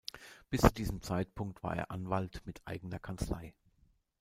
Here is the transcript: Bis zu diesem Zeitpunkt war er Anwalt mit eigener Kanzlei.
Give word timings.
Bis 0.49 0.61
zu 0.61 0.71
diesem 0.73 1.03
Zeitpunkt 1.03 1.61
war 1.61 1.75
er 1.75 1.91
Anwalt 1.91 2.41
mit 2.45 2.63
eigener 2.65 2.97
Kanzlei. 2.97 3.53